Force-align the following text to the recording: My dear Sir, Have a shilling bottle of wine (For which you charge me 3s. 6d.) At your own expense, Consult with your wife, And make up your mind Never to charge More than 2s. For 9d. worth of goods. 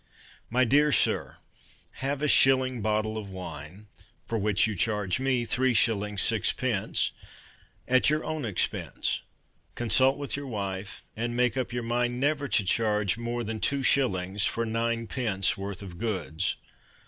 My 0.49 0.65
dear 0.65 0.91
Sir, 0.91 1.37
Have 2.01 2.23
a 2.23 2.27
shilling 2.27 2.81
bottle 2.81 3.19
of 3.19 3.29
wine 3.29 3.85
(For 4.25 4.39
which 4.39 4.65
you 4.65 4.75
charge 4.75 5.19
me 5.19 5.45
3s. 5.45 5.75
6d.) 5.75 7.11
At 7.87 8.09
your 8.09 8.25
own 8.25 8.43
expense, 8.43 9.21
Consult 9.75 10.17
with 10.17 10.35
your 10.35 10.47
wife, 10.47 11.03
And 11.15 11.37
make 11.37 11.55
up 11.55 11.71
your 11.71 11.83
mind 11.83 12.19
Never 12.19 12.47
to 12.47 12.63
charge 12.63 13.19
More 13.19 13.43
than 13.43 13.59
2s. 13.59 14.47
For 14.47 14.65
9d. 14.65 15.55
worth 15.55 15.83
of 15.83 15.99
goods. 15.99 16.55